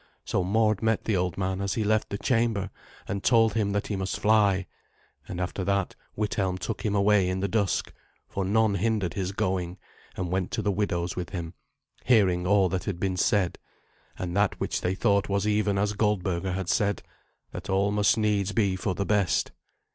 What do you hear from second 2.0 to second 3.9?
the chamber, and told him that